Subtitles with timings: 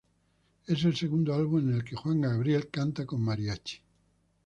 [0.65, 3.77] Es el segundo álbum en el que Juan Gabriel canta con Mariachi.